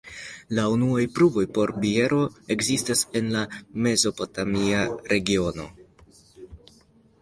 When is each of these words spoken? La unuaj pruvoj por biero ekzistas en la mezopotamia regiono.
La 0.59 0.63
unuaj 0.75 1.03
pruvoj 1.17 1.43
por 1.57 1.73
biero 1.83 2.19
ekzistas 2.57 3.05
en 3.21 3.31
la 3.37 3.45
mezopotamia 3.89 4.85
regiono. 5.15 5.73